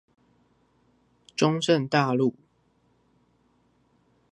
[1.35, 2.33] 中正大路